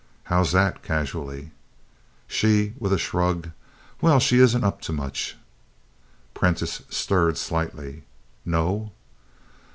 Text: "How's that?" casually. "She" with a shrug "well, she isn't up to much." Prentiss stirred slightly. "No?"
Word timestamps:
"How's 0.23 0.51
that?" 0.51 0.81
casually. 0.81 1.51
"She" 2.25 2.73
with 2.79 2.91
a 2.91 2.97
shrug 2.97 3.51
"well, 4.01 4.19
she 4.19 4.39
isn't 4.39 4.63
up 4.63 4.81
to 4.81 4.91
much." 4.91 5.37
Prentiss 6.33 6.81
stirred 6.89 7.37
slightly. 7.37 8.05
"No?" 8.43 8.93